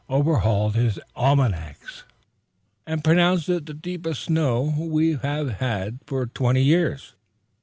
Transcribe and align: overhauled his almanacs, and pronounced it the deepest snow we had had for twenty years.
overhauled 0.09 0.73
his 0.73 0.97
almanacs, 1.15 2.05
and 2.87 3.03
pronounced 3.03 3.47
it 3.49 3.67
the 3.67 3.73
deepest 3.75 4.23
snow 4.23 4.73
we 4.75 5.13
had 5.17 5.47
had 5.47 5.99
for 6.07 6.25
twenty 6.25 6.63
years. 6.63 7.13